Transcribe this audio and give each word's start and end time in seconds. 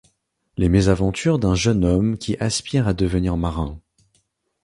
Les 0.57 0.67
mésaventures 0.67 1.37
d'un 1.37 1.53
jeune 1.53 1.85
homme 1.85 2.17
qui 2.17 2.35
aspire 2.39 2.87
à 2.87 2.95
devenir 2.95 3.37
marin. 3.37 3.79